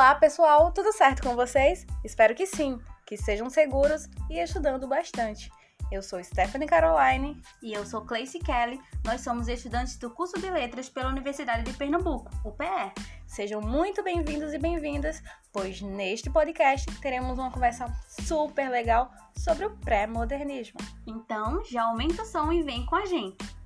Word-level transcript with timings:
Olá, 0.00 0.14
pessoal, 0.14 0.72
tudo 0.72 0.94
certo 0.94 1.22
com 1.22 1.36
vocês? 1.36 1.86
Espero 2.02 2.34
que 2.34 2.46
sim, 2.46 2.80
que 3.04 3.18
sejam 3.18 3.50
seguros 3.50 4.08
e 4.30 4.38
estudando 4.38 4.88
bastante. 4.88 5.52
Eu 5.92 6.02
sou 6.02 6.24
Stephanie 6.24 6.66
Caroline 6.66 7.38
e 7.62 7.74
eu 7.74 7.84
sou 7.84 8.00
Clayce 8.06 8.38
Kelly. 8.38 8.80
Nós 9.04 9.20
somos 9.20 9.46
estudantes 9.46 9.98
do 9.98 10.08
curso 10.08 10.40
de 10.40 10.50
Letras 10.50 10.88
pela 10.88 11.10
Universidade 11.10 11.64
de 11.64 11.76
Pernambuco, 11.76 12.30
UPE. 12.46 12.94
Sejam 13.26 13.60
muito 13.60 14.02
bem-vindos 14.02 14.54
e 14.54 14.58
bem-vindas, 14.58 15.22
pois 15.52 15.82
neste 15.82 16.30
podcast 16.30 16.90
teremos 17.00 17.38
uma 17.38 17.50
conversa 17.50 17.86
super 18.08 18.70
legal 18.70 19.10
sobre 19.36 19.66
o 19.66 19.76
pré-modernismo. 19.80 20.80
Então, 21.06 21.62
já 21.66 21.84
aumenta 21.84 22.22
o 22.22 22.26
som 22.26 22.50
e 22.50 22.62
vem 22.62 22.86
com 22.86 22.96
a 22.96 23.04
gente. 23.04 23.59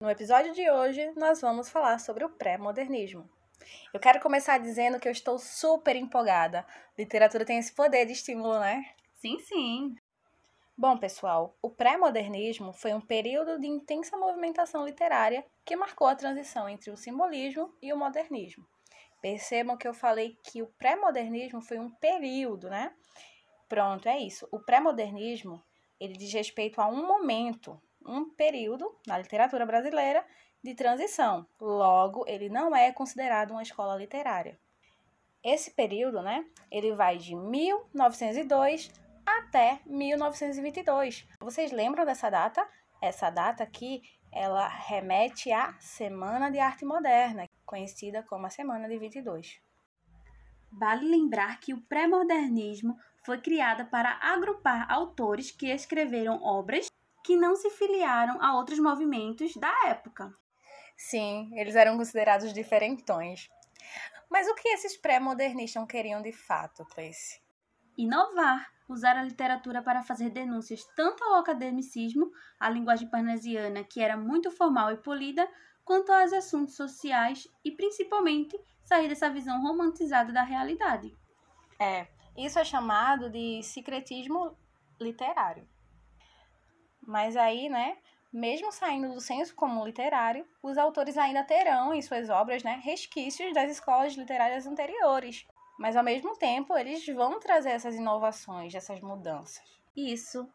No 0.00 0.08
episódio 0.08 0.54
de 0.54 0.70
hoje, 0.70 1.12
nós 1.14 1.42
vamos 1.42 1.68
falar 1.68 2.00
sobre 2.00 2.24
o 2.24 2.30
pré-modernismo. 2.30 3.28
Eu 3.92 4.00
quero 4.00 4.18
começar 4.18 4.56
dizendo 4.56 4.98
que 4.98 5.06
eu 5.06 5.12
estou 5.12 5.38
super 5.38 5.94
empolgada. 5.94 6.66
Literatura 6.96 7.44
tem 7.44 7.58
esse 7.58 7.74
poder 7.74 8.06
de 8.06 8.12
estímulo, 8.12 8.58
né? 8.58 8.82
Sim, 9.16 9.38
sim. 9.40 9.94
Bom, 10.74 10.96
pessoal, 10.96 11.54
o 11.60 11.68
pré-modernismo 11.68 12.72
foi 12.72 12.94
um 12.94 13.00
período 13.00 13.60
de 13.60 13.66
intensa 13.66 14.16
movimentação 14.16 14.86
literária 14.86 15.44
que 15.66 15.76
marcou 15.76 16.06
a 16.06 16.16
transição 16.16 16.66
entre 16.66 16.90
o 16.90 16.96
simbolismo 16.96 17.70
e 17.82 17.92
o 17.92 17.98
modernismo. 17.98 18.66
Percebam 19.20 19.76
que 19.76 19.86
eu 19.86 19.92
falei 19.92 20.34
que 20.42 20.62
o 20.62 20.66
pré-modernismo 20.78 21.60
foi 21.60 21.78
um 21.78 21.90
período, 21.90 22.70
né? 22.70 22.90
Pronto, 23.68 24.08
é 24.08 24.18
isso. 24.18 24.48
O 24.50 24.60
pré-modernismo, 24.60 25.62
ele 26.00 26.14
diz 26.14 26.32
respeito 26.32 26.80
a 26.80 26.88
um 26.88 27.06
momento 27.06 27.78
um 28.06 28.28
período 28.30 28.94
na 29.06 29.18
literatura 29.18 29.64
brasileira 29.66 30.24
de 30.62 30.74
transição. 30.74 31.46
Logo, 31.60 32.24
ele 32.26 32.48
não 32.48 32.74
é 32.74 32.92
considerado 32.92 33.52
uma 33.52 33.62
escola 33.62 33.96
literária. 33.96 34.58
Esse 35.42 35.70
período, 35.70 36.20
né, 36.20 36.44
ele 36.70 36.94
vai 36.94 37.16
de 37.16 37.34
1902 37.34 38.90
até 39.24 39.80
1922. 39.86 41.26
Vocês 41.40 41.72
lembram 41.72 42.04
dessa 42.04 42.28
data? 42.28 42.66
Essa 43.00 43.30
data 43.30 43.62
aqui, 43.62 44.02
ela 44.30 44.68
remete 44.68 45.50
à 45.50 45.74
Semana 45.80 46.50
de 46.50 46.58
Arte 46.58 46.84
Moderna, 46.84 47.48
conhecida 47.64 48.22
como 48.22 48.46
a 48.46 48.50
Semana 48.50 48.86
de 48.86 48.98
22. 48.98 49.60
Vale 50.70 51.08
lembrar 51.08 51.58
que 51.58 51.72
o 51.72 51.80
pré-modernismo 51.80 52.96
foi 53.24 53.40
criado 53.40 53.86
para 53.86 54.18
agrupar 54.20 54.90
autores 54.90 55.50
que 55.50 55.68
escreveram 55.68 56.42
obras 56.42 56.89
que 57.24 57.36
não 57.36 57.54
se 57.56 57.70
filiaram 57.70 58.42
a 58.42 58.56
outros 58.56 58.78
movimentos 58.78 59.56
da 59.56 59.72
época. 59.86 60.34
Sim, 60.96 61.50
eles 61.54 61.76
eram 61.76 61.96
considerados 61.96 62.52
diferentões. 62.52 63.48
Mas 64.30 64.46
o 64.48 64.54
que 64.54 64.68
esses 64.68 64.96
pré-modernistas 64.96 65.86
queriam 65.88 66.22
de 66.22 66.32
fato, 66.32 66.84
Cleice? 66.84 67.40
Inovar, 67.96 68.70
usar 68.88 69.16
a 69.16 69.22
literatura 69.22 69.82
para 69.82 70.02
fazer 70.02 70.30
denúncias 70.30 70.84
tanto 70.96 71.22
ao 71.24 71.40
academicismo, 71.40 72.30
à 72.58 72.68
linguagem 72.68 73.08
parnasiana, 73.08 73.84
que 73.84 74.00
era 74.00 74.16
muito 74.16 74.50
formal 74.50 74.92
e 74.92 74.96
polida, 74.96 75.48
quanto 75.84 76.12
aos 76.12 76.32
assuntos 76.32 76.76
sociais 76.76 77.48
e, 77.64 77.72
principalmente, 77.72 78.58
sair 78.84 79.08
dessa 79.08 79.30
visão 79.30 79.60
romantizada 79.62 80.32
da 80.32 80.42
realidade. 80.42 81.16
É, 81.78 82.06
isso 82.36 82.58
é 82.58 82.64
chamado 82.64 83.30
de 83.30 83.62
secretismo 83.62 84.56
literário. 85.00 85.68
Mas 87.10 87.36
aí, 87.36 87.68
né, 87.68 87.96
mesmo 88.32 88.70
saindo 88.70 89.12
do 89.12 89.20
senso 89.20 89.52
comum 89.56 89.84
literário, 89.84 90.46
os 90.62 90.78
autores 90.78 91.18
ainda 91.18 91.42
terão 91.42 91.92
em 91.92 92.00
suas 92.00 92.30
obras, 92.30 92.62
né, 92.62 92.80
resquícios 92.84 93.52
das 93.52 93.68
escolas 93.68 94.14
literárias 94.14 94.64
anteriores. 94.64 95.44
Mas 95.76 95.96
ao 95.96 96.04
mesmo 96.04 96.36
tempo, 96.36 96.76
eles 96.78 97.04
vão 97.08 97.40
trazer 97.40 97.70
essas 97.70 97.96
inovações, 97.96 98.76
essas 98.76 99.00
mudanças. 99.00 99.60
Isso. 99.96 100.48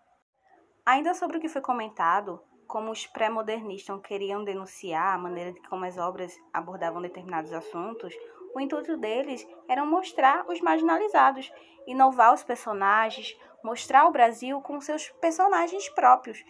Ainda 0.86 1.14
sobre 1.14 1.40
o 1.40 1.42
que 1.42 1.50
foi 1.50 1.62
comentado, 1.62 2.42
como 2.68 2.90
os 2.90 3.06
pré-modernistas 3.06 4.00
queriam 4.02 4.42
denunciar 4.42 5.14
a 5.14 5.18
maneira 5.18 5.54
como 5.70 5.84
as 5.84 5.98
obras 5.98 6.34
abordavam 6.54 7.02
determinados 7.02 7.52
assuntos, 7.52 8.16
o 8.56 8.62
intuito 8.62 8.96
deles 8.96 9.46
era 9.68 9.84
mostrar 9.84 10.50
os 10.50 10.62
marginalizados, 10.62 11.52
inovar 11.86 12.34
os 12.34 12.44
personagens, 12.44 13.38
mostrar 13.66 14.06
o 14.06 14.12
Brasil 14.12 14.62
com 14.62 14.80
seus 14.80 15.10
personagens 15.20 15.90
próprios. 15.90 16.46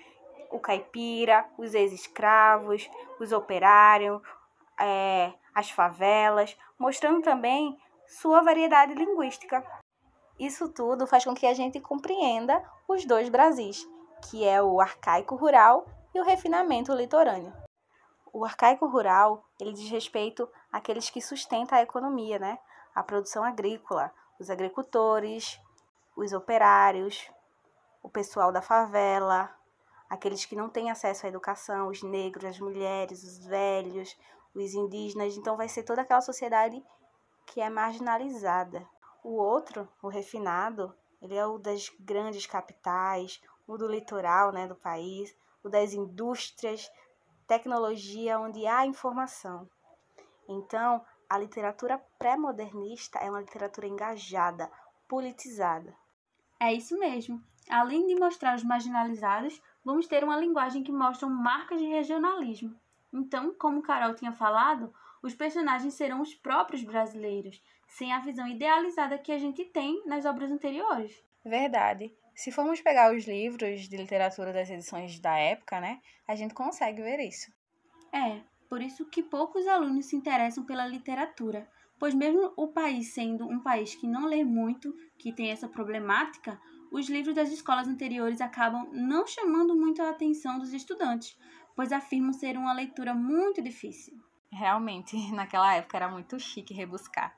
O 0.52 0.59
caipira, 0.59 1.46
os 1.58 1.74
ex-escravos, 1.74 2.90
os 3.20 3.31
operários, 3.31 4.22
é, 4.80 5.34
as 5.53 5.72
favelas, 5.72 6.56
mostrando 6.78 7.22
também 7.22 7.78
sua 8.06 8.42
variedade 8.42 8.94
linguística. 8.94 9.66
Isso 10.38 10.68
tudo 10.68 11.08
faz 11.08 11.24
com 11.24 11.34
que 11.34 11.48
a 11.48 11.53
gente 11.53 11.80
compreenda 11.80 12.62
os 12.86 13.06
dois 13.06 13.30
Brasis, 13.30 13.88
que 14.30 14.46
é 14.46 14.62
o 14.62 14.82
arcaico 14.82 15.36
rural 15.36 15.86
e 16.14 16.20
o 16.20 16.26
refinamento 16.26 16.94
litorâneo. 16.94 17.53
O 18.34 18.44
arcaico 18.44 18.86
rural, 18.86 19.46
ele 19.59 19.72
diz 19.72 19.90
respeito 19.90 20.50
àqueles 20.70 21.09
que 21.09 21.22
sustentam 21.22 21.78
a 21.78 21.82
economia, 21.82 22.38
né? 22.38 22.59
A 22.94 23.02
produção 23.02 23.46
agrícola, 23.46 24.12
os 24.38 24.50
agricultores, 24.50 25.58
os 26.16 26.34
operários, 26.34 27.30
o 28.02 28.09
pessoal 28.09 28.52
da 28.52 28.62
favela, 28.62 29.53
aqueles 30.09 30.46
que 30.46 30.56
não 30.56 30.70
têm 30.70 30.92
acesso 30.92 31.26
à 31.26 31.30
educação, 31.30 31.88
os 31.88 32.02
negros, 32.03 32.46
as 32.46 32.59
mulheres, 32.59 33.24
os 33.24 33.46
velhos, 33.46 34.18
os 34.53 34.74
indígenas. 34.74 35.36
Então, 35.36 35.58
vai 35.58 35.68
ser 35.68 35.84
toda 35.84 36.02
aquela 36.02 36.22
sociedade 36.22 36.84
que 37.46 37.62
é 37.62 37.70
marginalizada. 37.70 38.88
O 39.24 39.36
outro, 39.36 39.88
o 40.02 40.08
refinado, 40.08 40.96
ele 41.22 41.36
é 41.36 41.46
o 41.46 41.58
das 41.58 41.90
grandes 42.00 42.46
capitais, 42.46 43.42
o 43.68 43.78
do 43.78 43.88
litoral 43.88 44.52
né, 44.52 44.68
do 44.68 44.76
país, 44.76 45.36
o 45.64 45.70
das 45.70 45.94
indústrias, 45.94 46.90
tecnologia, 47.47 48.40
onde 48.40 48.66
há 48.68 48.86
informação. 48.86 49.70
Então, 50.47 51.03
a 51.28 51.38
literatura 51.38 51.97
pré-modernista 52.20 53.18
é 53.20 53.30
uma 53.30 53.42
literatura 53.42 53.88
engajada, 53.88 54.72
politizada. 55.08 55.96
É 56.66 56.74
isso 56.74 56.98
mesmo. 56.98 57.40
Além 57.70 58.08
de 58.08 58.16
mostrar 58.16 58.56
os 58.56 58.64
marginalizados, 58.64 59.62
vamos 59.84 60.08
ter 60.08 60.24
uma 60.24 60.40
linguagem 60.40 60.81
que 60.81 60.92
mostra 60.92 61.30
marcas 61.30 61.80
de 61.80 61.86
regionalismo. 61.86 62.76
Então, 63.14 63.53
como 63.53 63.84
Carol 63.84 64.16
tinha 64.16 64.31
falado, 64.31 64.92
os 65.22 65.36
personagens 65.36 65.94
serão 65.94 66.22
os 66.22 66.34
próprios 66.34 66.84
brasileiros, 66.84 67.62
sem 67.88 68.12
a 68.12 68.20
visão 68.20 68.48
idealizada 68.48 69.20
que 69.20 69.31
a 69.31 69.38
gente 69.38 69.64
tem 69.64 70.02
nas 70.08 70.26
obras 70.26 70.52
anteriores. 70.52 71.24
Verdade. 71.46 72.12
Se 72.34 72.52
formos 72.52 72.82
pegar 72.82 73.16
os 73.16 73.28
livros 73.28 73.82
de 73.82 73.96
literatura 73.96 74.52
das 74.52 74.68
edições 74.68 75.20
da 75.20 75.38
época, 75.38 75.80
né, 75.80 76.02
a 76.28 76.34
gente 76.34 76.56
consegue 76.56 77.03
ver 77.03 77.20
isso. 77.20 77.53
É, 78.12 78.42
por 78.68 78.82
isso 78.82 79.06
que 79.06 79.22
poucos 79.22 79.68
alunos 79.68 80.08
se 80.08 80.16
interessam 80.16 80.66
pela 80.66 80.88
literatura, 80.88 81.70
pois 82.00 82.13
mesmo 82.13 82.53
o 82.56 82.67
país 82.67 83.13
sendo 83.13 83.47
um 83.47 83.59
país 83.59 83.95
que 83.95 84.07
não 84.07 84.25
lê 84.25 84.44
muito, 84.44 84.94
que 85.17 85.33
tem 85.33 85.51
essa 85.51 85.67
problemática, 85.67 86.59
os 86.91 87.09
livros 87.09 87.35
das 87.35 87.51
escolas 87.51 87.88
anteriores 87.88 88.41
acabam 88.41 88.89
não 88.91 89.25
chamando 89.28 89.75
muito 89.75 90.01
a 90.01 90.09
atenção 90.09 90.59
dos 90.59 90.73
estudantes, 90.73 91.38
pois 91.75 91.91
afirmam 91.91 92.31
ser 92.31 92.57
uma 92.57 92.73
leitura 92.73 93.13
muito 93.13 93.61
difícil. 93.61 94.17
Realmente, 94.51 95.16
naquela 95.34 95.73
época 95.73 95.97
era 95.97 96.09
muito 96.09 96.39
chique 96.39 96.73
rebuscar. 96.73 97.38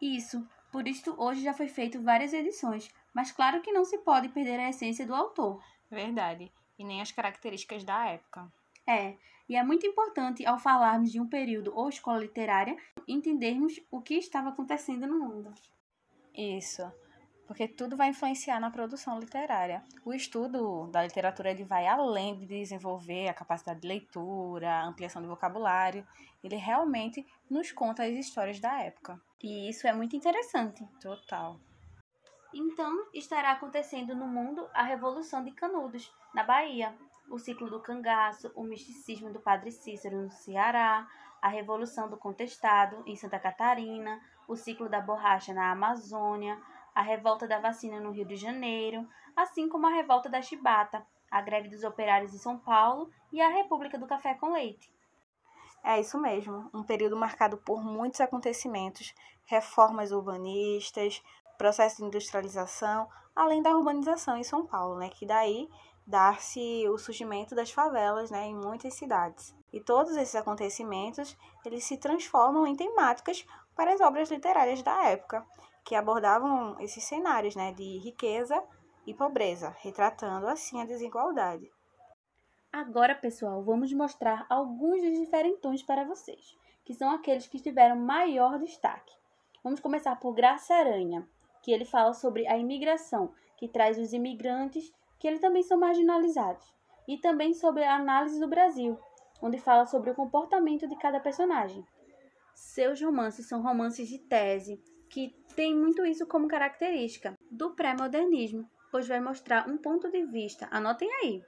Isso, 0.00 0.46
por 0.70 0.86
isso 0.88 1.14
hoje 1.16 1.42
já 1.42 1.54
foi 1.54 1.68
feito 1.68 2.02
várias 2.02 2.32
edições, 2.32 2.90
mas 3.14 3.30
claro 3.30 3.62
que 3.62 3.72
não 3.72 3.84
se 3.84 3.98
pode 3.98 4.28
perder 4.28 4.58
a 4.58 4.68
essência 4.68 5.06
do 5.06 5.14
autor. 5.14 5.62
Verdade, 5.90 6.52
e 6.78 6.84
nem 6.84 7.00
as 7.00 7.12
características 7.12 7.84
da 7.84 8.06
época. 8.06 8.52
É, 8.86 9.16
e 9.48 9.56
é 9.56 9.62
muito 9.62 9.86
importante, 9.86 10.46
ao 10.46 10.58
falarmos 10.58 11.10
de 11.10 11.20
um 11.20 11.26
período 11.26 11.72
ou 11.74 11.88
escola 11.88 12.18
literária, 12.18 12.76
entendermos 13.06 13.80
o 13.90 14.00
que 14.00 14.14
estava 14.14 14.48
acontecendo 14.48 15.06
no 15.06 15.18
mundo. 15.18 15.52
Isso, 16.34 16.82
porque 17.46 17.68
tudo 17.68 17.96
vai 17.96 18.08
influenciar 18.08 18.58
na 18.58 18.70
produção 18.70 19.18
literária. 19.18 19.84
O 20.04 20.14
estudo 20.14 20.86
da 20.86 21.02
literatura 21.02 21.50
ele 21.50 21.64
vai 21.64 21.86
além 21.86 22.38
de 22.38 22.46
desenvolver 22.46 23.28
a 23.28 23.34
capacidade 23.34 23.80
de 23.80 23.88
leitura, 23.88 24.70
a 24.70 24.86
ampliação 24.86 25.20
do 25.20 25.28
vocabulário, 25.28 26.06
ele 26.42 26.56
realmente 26.56 27.26
nos 27.50 27.70
conta 27.70 28.04
as 28.04 28.12
histórias 28.12 28.58
da 28.58 28.80
época. 28.80 29.20
E 29.42 29.68
isso 29.68 29.86
é 29.86 29.92
muito 29.92 30.16
interessante. 30.16 30.82
Total. 31.00 31.60
Então, 32.54 33.06
estará 33.12 33.52
acontecendo 33.52 34.14
no 34.14 34.26
mundo 34.26 34.68
a 34.74 34.82
Revolução 34.82 35.42
de 35.42 35.52
Canudos, 35.52 36.12
na 36.34 36.44
Bahia, 36.44 36.94
o 37.30 37.38
ciclo 37.38 37.70
do 37.70 37.80
cangaço, 37.80 38.52
o 38.54 38.62
misticismo 38.62 39.32
do 39.32 39.40
Padre 39.40 39.70
Cícero 39.70 40.20
no 40.20 40.30
Ceará, 40.30 41.08
a 41.40 41.48
Revolução 41.48 42.08
do 42.08 42.16
Contestado 42.16 43.02
em 43.06 43.16
Santa 43.16 43.38
Catarina, 43.38 44.20
o 44.46 44.56
ciclo 44.56 44.88
da 44.88 45.00
borracha 45.00 45.52
na 45.52 45.72
Amazônia, 45.72 46.60
a 46.94 47.02
revolta 47.02 47.48
da 47.48 47.58
vacina 47.58 47.98
no 47.98 48.10
Rio 48.10 48.24
de 48.24 48.36
Janeiro, 48.36 49.08
assim 49.34 49.68
como 49.68 49.86
a 49.86 49.90
revolta 49.90 50.28
da 50.28 50.42
chibata, 50.42 51.04
a 51.30 51.40
greve 51.40 51.68
dos 51.68 51.82
operários 51.82 52.34
em 52.34 52.38
São 52.38 52.58
Paulo 52.58 53.10
e 53.32 53.40
a 53.40 53.48
República 53.48 53.98
do 53.98 54.06
Café 54.06 54.34
com 54.34 54.52
Leite. 54.52 54.92
É 55.82 55.98
isso 55.98 56.20
mesmo, 56.20 56.70
um 56.72 56.84
período 56.84 57.16
marcado 57.16 57.56
por 57.56 57.82
muitos 57.82 58.20
acontecimentos, 58.20 59.12
reformas 59.46 60.12
urbanistas, 60.12 61.22
processo 61.58 61.96
de 61.96 62.04
industrialização, 62.04 63.08
além 63.34 63.62
da 63.62 63.76
urbanização 63.76 64.36
em 64.36 64.44
São 64.44 64.64
Paulo, 64.66 64.98
né, 64.98 65.08
que 65.08 65.26
daí 65.26 65.68
dar-se 66.06 66.88
o 66.88 66.98
surgimento 66.98 67.54
das 67.54 67.70
favelas, 67.70 68.30
né, 68.30 68.46
em 68.46 68.54
muitas 68.54 68.94
cidades. 68.94 69.54
E 69.72 69.80
todos 69.80 70.16
esses 70.16 70.34
acontecimentos, 70.34 71.36
eles 71.64 71.84
se 71.84 71.96
transformam 71.96 72.66
em 72.66 72.76
temáticas 72.76 73.46
para 73.74 73.92
as 73.92 74.00
obras 74.00 74.30
literárias 74.30 74.82
da 74.82 75.04
época, 75.04 75.46
que 75.84 75.94
abordavam 75.94 76.78
esses 76.80 77.04
cenários, 77.04 77.56
né, 77.56 77.72
de 77.72 77.98
riqueza 77.98 78.62
e 79.06 79.14
pobreza, 79.14 79.74
retratando 79.80 80.46
assim 80.46 80.80
a 80.80 80.86
desigualdade. 80.86 81.70
Agora, 82.72 83.14
pessoal, 83.14 83.62
vamos 83.62 83.92
mostrar 83.92 84.46
alguns 84.48 85.02
dos 85.02 85.18
diferentões 85.18 85.82
para 85.82 86.04
vocês, 86.04 86.56
que 86.84 86.94
são 86.94 87.10
aqueles 87.10 87.46
que 87.46 87.60
tiveram 87.60 87.96
maior 87.96 88.58
destaque. 88.58 89.14
Vamos 89.62 89.80
começar 89.80 90.16
por 90.16 90.34
Graça 90.34 90.74
Aranha, 90.74 91.28
que 91.62 91.70
ele 91.70 91.84
fala 91.84 92.12
sobre 92.12 92.46
a 92.48 92.56
imigração, 92.56 93.32
que 93.56 93.68
traz 93.68 93.98
os 93.98 94.12
imigrantes, 94.12 94.92
que 95.22 95.28
eles 95.28 95.40
também 95.40 95.62
são 95.62 95.78
marginalizados, 95.78 96.74
e 97.06 97.16
também 97.16 97.54
sobre 97.54 97.84
a 97.84 97.94
análise 97.94 98.40
do 98.40 98.48
Brasil, 98.48 98.98
onde 99.40 99.56
fala 99.56 99.86
sobre 99.86 100.10
o 100.10 100.16
comportamento 100.16 100.88
de 100.88 100.96
cada 100.96 101.20
personagem. 101.20 101.86
Seus 102.56 103.00
romances 103.00 103.46
são 103.46 103.62
romances 103.62 104.08
de 104.08 104.18
tese, 104.18 104.82
que 105.08 105.32
tem 105.54 105.76
muito 105.76 106.04
isso 106.04 106.26
como 106.26 106.48
característica 106.48 107.38
do 107.48 107.70
pré-modernismo, 107.70 108.68
pois 108.90 109.06
vai 109.06 109.20
mostrar 109.20 109.68
um 109.68 109.78
ponto 109.78 110.10
de 110.10 110.26
vista, 110.26 110.66
anotem 110.72 111.08
aí, 111.22 111.40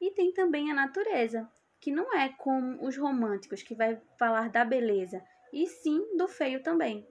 e 0.00 0.10
tem 0.10 0.32
também 0.32 0.68
a 0.68 0.74
natureza, 0.74 1.48
que 1.80 1.92
não 1.92 2.12
é 2.12 2.30
como 2.30 2.84
os 2.84 2.96
românticos, 2.96 3.62
que 3.62 3.76
vai 3.76 4.02
falar 4.18 4.50
da 4.50 4.64
beleza, 4.64 5.22
e 5.52 5.68
sim 5.68 6.16
do 6.16 6.26
feio 6.26 6.64
também. 6.64 7.06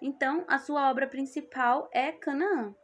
Então, 0.00 0.46
a 0.48 0.58
sua 0.58 0.90
obra 0.90 1.06
principal 1.06 1.90
é 1.92 2.10
Canaã. 2.10 2.74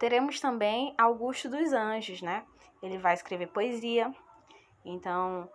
Teremos 0.00 0.40
também 0.40 0.94
Augusto 0.96 1.50
dos 1.50 1.74
Anjos, 1.74 2.22
né? 2.22 2.42
Ele 2.82 2.96
vai 2.96 3.12
escrever 3.12 3.48
poesia, 3.48 4.10
então 4.82 5.46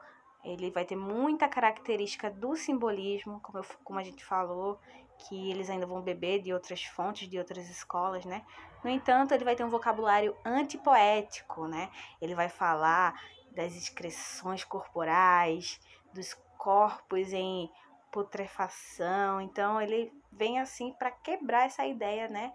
ele 0.43 0.69
vai 0.69 0.85
ter 0.85 0.95
muita 0.95 1.49
característica 1.49 2.29
do 2.29 2.55
simbolismo, 2.55 3.39
como, 3.39 3.57
eu, 3.57 3.65
como 3.83 3.97
a 3.97 4.03
gente 4.03 4.23
falou, 4.23 4.79
que 5.17 5.49
eles 5.49 5.67
ainda 5.67 5.87
vão 5.87 5.99
beber 5.99 6.43
de 6.43 6.53
outras 6.53 6.83
fontes, 6.83 7.27
de 7.27 7.39
outras 7.39 7.67
escolas, 7.67 8.23
né? 8.23 8.45
No 8.83 8.89
entanto, 8.91 9.33
ele 9.33 9.43
vai 9.43 9.55
ter 9.55 9.63
um 9.63 9.69
vocabulário 9.69 10.37
antipoético, 10.45 11.67
né? 11.67 11.89
Ele 12.21 12.35
vai 12.35 12.47
falar 12.47 13.19
das 13.49 13.75
excreções 13.75 14.63
corporais, 14.63 15.79
dos 16.13 16.35
corpos 16.55 17.33
em 17.33 17.67
putrefação. 18.11 19.41
Então, 19.41 19.81
ele 19.81 20.13
vem 20.31 20.59
assim 20.59 20.93
para 20.93 21.09
quebrar 21.09 21.65
essa 21.65 21.83
ideia, 21.83 22.27
né, 22.27 22.53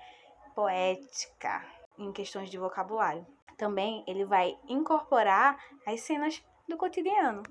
poética 0.55 1.80
em 2.03 2.13
questões 2.13 2.51
de 2.51 2.59
vocabulário. 2.59 3.27
Também 3.57 4.03
ele 4.07 4.25
vai 4.25 4.59
incorporar 4.69 5.63
as 5.87 6.01
cenas 6.01 6.43
do 6.69 6.77
cotidiano. 6.77 7.43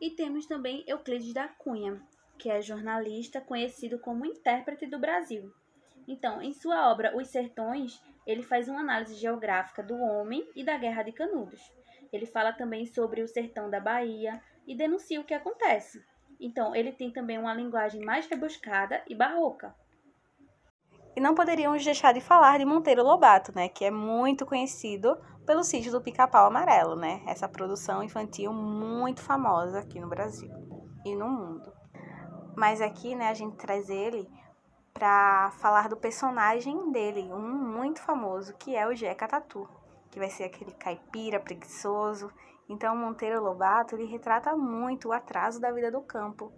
E 0.00 0.10
temos 0.10 0.46
também 0.46 0.84
Euclides 0.86 1.32
da 1.32 1.48
Cunha, 1.48 2.02
que 2.38 2.50
é 2.50 2.60
jornalista 2.60 3.40
conhecido 3.40 3.98
como 3.98 4.26
intérprete 4.26 4.86
do 4.86 4.98
Brasil. 4.98 5.52
Então, 6.06 6.40
em 6.40 6.52
sua 6.52 6.90
obra 6.90 7.16
Os 7.16 7.28
Sertões, 7.28 8.00
ele 8.26 8.42
faz 8.42 8.68
uma 8.68 8.80
análise 8.80 9.14
geográfica 9.14 9.82
do 9.82 9.96
homem 9.96 10.48
e 10.54 10.64
da 10.64 10.76
Guerra 10.76 11.02
de 11.02 11.12
Canudos. 11.12 11.60
Ele 12.12 12.26
fala 12.26 12.52
também 12.52 12.86
sobre 12.86 13.22
o 13.22 13.28
sertão 13.28 13.68
da 13.68 13.80
Bahia 13.80 14.40
e 14.66 14.74
denuncia 14.74 15.20
o 15.20 15.24
que 15.24 15.34
acontece. 15.34 16.02
Então, 16.40 16.74
ele 16.74 16.92
tem 16.92 17.10
também 17.10 17.38
uma 17.38 17.52
linguagem 17.52 18.04
mais 18.04 18.26
rebuscada 18.26 19.02
e 19.08 19.14
barroca. 19.14 19.74
E 21.18 21.20
não 21.20 21.34
poderíamos 21.34 21.84
deixar 21.84 22.14
de 22.14 22.20
falar 22.20 22.60
de 22.60 22.64
Monteiro 22.64 23.02
Lobato, 23.02 23.50
né, 23.52 23.68
que 23.68 23.84
é 23.84 23.90
muito 23.90 24.46
conhecido 24.46 25.18
pelo 25.44 25.64
sítio 25.64 25.90
do 25.90 26.00
Pica-Pau 26.00 26.46
Amarelo, 26.46 26.94
né? 26.94 27.24
Essa 27.26 27.48
produção 27.48 28.04
infantil 28.04 28.52
muito 28.52 29.20
famosa 29.20 29.80
aqui 29.80 29.98
no 29.98 30.08
Brasil 30.08 30.48
e 31.04 31.16
no 31.16 31.28
mundo. 31.28 31.72
Mas 32.56 32.80
aqui, 32.80 33.16
né, 33.16 33.30
a 33.30 33.34
gente 33.34 33.56
traz 33.56 33.90
ele 33.90 34.30
para 34.94 35.50
falar 35.58 35.88
do 35.88 35.96
personagem 35.96 36.92
dele, 36.92 37.32
um 37.32 37.42
muito 37.76 38.00
famoso, 38.00 38.54
que 38.54 38.76
é 38.76 38.86
o 38.86 38.94
Jeca 38.94 39.26
Tatu, 39.26 39.68
que 40.12 40.20
vai 40.20 40.30
ser 40.30 40.44
aquele 40.44 40.70
caipira 40.70 41.40
preguiçoso. 41.40 42.30
Então, 42.68 42.94
Monteiro 42.94 43.42
Lobato 43.42 43.96
ele 43.96 44.04
retrata 44.04 44.56
muito 44.56 45.08
o 45.08 45.12
atraso 45.12 45.60
da 45.60 45.72
vida 45.72 45.90
do 45.90 46.00
campo, 46.00 46.52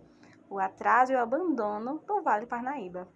o 0.50 0.58
atraso 0.58 1.12
e 1.12 1.16
o 1.16 1.18
abandono 1.18 2.02
do 2.06 2.20
Vale 2.20 2.44
Parnaíba. 2.44 3.08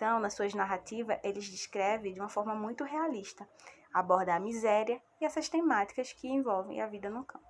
Então, 0.00 0.18
nas 0.18 0.32
suas 0.32 0.54
narrativas, 0.54 1.18
eles 1.22 1.44
descreve 1.44 2.10
de 2.10 2.18
uma 2.18 2.30
forma 2.30 2.54
muito 2.54 2.84
realista, 2.84 3.46
aborda 3.92 4.34
a 4.34 4.40
miséria 4.40 4.98
e 5.20 5.26
essas 5.26 5.46
temáticas 5.46 6.10
que 6.10 6.26
envolvem 6.26 6.80
a 6.80 6.86
vida 6.86 7.10
no 7.10 7.22
campo. 7.22 7.44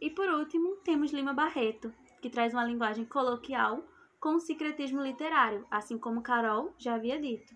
E 0.00 0.08
por 0.08 0.30
último, 0.30 0.76
temos 0.76 1.12
Lima 1.12 1.34
Barreto, 1.34 1.92
que 2.22 2.30
traz 2.30 2.54
uma 2.54 2.64
linguagem 2.64 3.04
coloquial 3.04 3.84
com 4.18 4.30
o 4.36 4.40
secretismo 4.40 5.02
literário, 5.02 5.66
assim 5.70 5.98
como 5.98 6.22
Carol 6.22 6.72
já 6.78 6.94
havia 6.94 7.20
dito. 7.20 7.54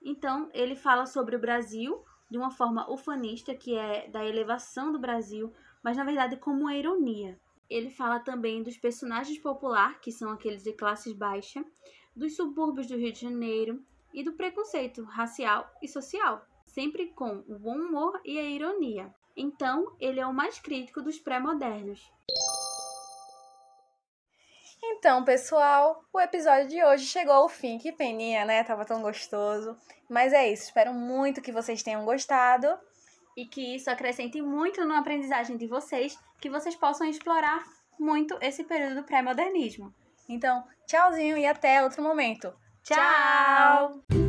Então, 0.00 0.48
ele 0.54 0.76
fala 0.76 1.04
sobre 1.04 1.34
o 1.34 1.40
Brasil 1.40 2.04
de 2.30 2.38
uma 2.38 2.52
forma 2.52 2.88
ufanista, 2.88 3.52
que 3.52 3.76
é 3.76 4.06
da 4.10 4.24
elevação 4.24 4.92
do 4.92 5.00
Brasil, 5.00 5.52
mas 5.82 5.96
na 5.96 6.04
verdade 6.04 6.36
como 6.36 6.60
uma 6.60 6.76
ironia. 6.76 7.36
Ele 7.68 7.90
fala 7.90 8.20
também 8.20 8.62
dos 8.62 8.76
personagens 8.76 9.38
populares, 9.38 9.98
que 10.00 10.12
são 10.12 10.30
aqueles 10.30 10.62
de 10.62 10.72
classes 10.72 11.12
baixas, 11.12 11.64
dos 12.20 12.36
subúrbios 12.36 12.86
do 12.86 12.98
Rio 12.98 13.12
de 13.12 13.22
Janeiro 13.22 13.82
e 14.12 14.22
do 14.22 14.34
preconceito 14.34 15.02
racial 15.04 15.66
e 15.82 15.88
social, 15.88 16.44
sempre 16.66 17.06
com 17.08 17.42
o 17.48 17.58
bom 17.58 17.74
humor 17.74 18.20
e 18.24 18.38
a 18.38 18.42
ironia. 18.42 19.12
Então, 19.34 19.96
ele 19.98 20.20
é 20.20 20.26
o 20.26 20.34
mais 20.34 20.58
crítico 20.58 21.00
dos 21.00 21.18
pré-modernos. 21.18 22.12
Então, 24.82 25.24
pessoal, 25.24 26.04
o 26.12 26.20
episódio 26.20 26.68
de 26.68 26.84
hoje 26.84 27.06
chegou 27.06 27.32
ao 27.32 27.48
fim. 27.48 27.78
Que 27.78 27.90
peninha, 27.90 28.44
né? 28.44 28.62
Tava 28.64 28.84
tão 28.84 29.00
gostoso. 29.00 29.76
Mas 30.08 30.34
é 30.34 30.52
isso. 30.52 30.64
Espero 30.64 30.92
muito 30.92 31.40
que 31.40 31.52
vocês 31.52 31.82
tenham 31.82 32.04
gostado. 32.04 32.68
E 33.34 33.46
que 33.46 33.76
isso 33.76 33.90
acrescente 33.90 34.42
muito 34.42 34.84
na 34.84 34.98
aprendizagem 34.98 35.56
de 35.56 35.66
vocês, 35.66 36.18
que 36.38 36.50
vocês 36.50 36.74
possam 36.76 37.06
explorar 37.08 37.64
muito 37.98 38.36
esse 38.42 38.64
período 38.64 38.96
do 38.96 39.04
pré-modernismo. 39.04 39.94
Então, 40.30 40.64
tchauzinho 40.86 41.36
e 41.36 41.44
até 41.44 41.82
outro 41.82 42.02
momento. 42.02 42.54
Tchau! 42.84 44.19